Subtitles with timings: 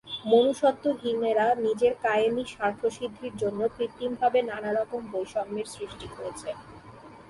[0.25, 6.49] মনুষ্যত্বহীনেরা নিজের কায়েমি স্বার্থসিদ্ধির জন্য কৃত্রিমভাবে নানা রকম বৈষম্যের সৃষ্টি করেছে।